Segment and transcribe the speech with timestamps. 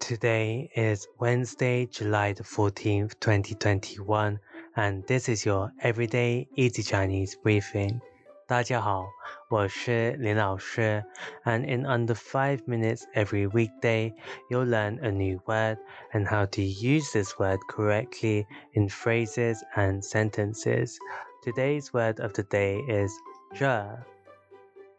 [0.00, 4.38] Today is Wednesday, July the 14th, 2021,
[4.76, 8.00] and this is your Everyday Easy Chinese Briefing.
[8.46, 9.06] 大家好，
[9.48, 11.04] 我是林老师,
[11.44, 14.14] and in under 5 minutes every weekday,
[14.48, 15.78] you'll learn a new word
[16.12, 20.96] and how to use this word correctly in phrases and sentences.
[21.42, 23.10] Today's word of the day is
[23.52, 23.84] 这,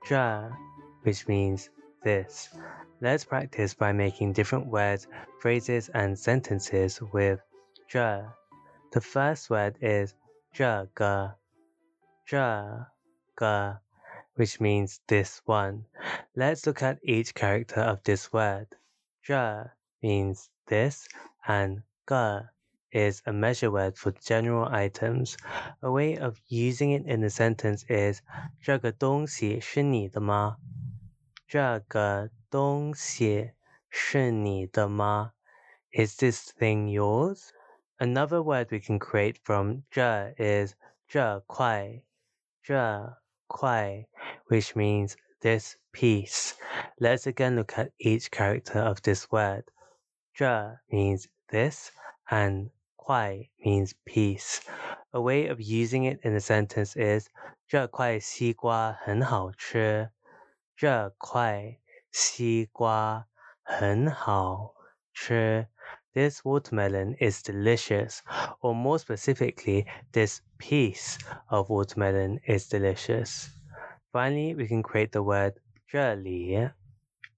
[0.06, 0.52] 这,
[1.04, 1.70] which means
[2.04, 2.50] this.
[3.02, 5.08] Let's practice by making different words,
[5.40, 7.40] phrases, and sentences with
[7.88, 8.26] 这.
[8.92, 10.16] The first word is
[10.54, 11.36] 这个,
[12.26, 12.88] 这
[13.36, 13.80] 个,
[14.36, 15.86] which means this one.
[16.36, 18.68] Let's look at each character of this word.
[19.22, 19.72] 这
[20.02, 21.08] means this,
[21.48, 22.50] and 个
[22.92, 25.38] is a measure word for general items.
[25.84, 28.22] A way of using it in a sentence is
[28.62, 30.58] 这个东西是你的吗?
[31.52, 33.52] 这个东西
[33.90, 35.34] 是你的吗?
[35.92, 37.52] Is this thing yours?
[37.98, 40.76] Another word we can create from 这 is
[41.08, 42.04] 这块,
[42.62, 44.08] 这块,
[44.48, 46.54] which means this piece.
[47.00, 49.64] Let's again look at each character of this word.
[50.34, 51.92] 这 means this
[52.30, 54.62] and 块 means piece.
[55.14, 57.30] A way of using it in a sentence is
[57.68, 60.12] 这块西瓜很好吃。
[60.76, 61.80] 这块
[62.12, 63.28] 西瓜
[63.64, 64.74] 很好
[65.14, 65.68] 吃。
[66.14, 68.22] This watermelon is delicious,
[68.62, 73.50] or more specifically, this piece of watermelon is delicious.
[74.12, 76.72] Finally, we can create the word 这里,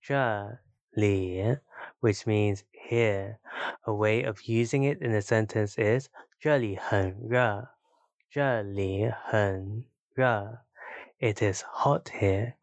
[0.02, 0.60] 这
[0.92, 1.58] 里,
[2.00, 3.40] which means here.
[3.84, 6.08] A way of using it in a sentence is
[6.40, 7.68] 这里很热,
[8.30, 10.64] 这里很热.
[11.20, 12.54] It is hot here.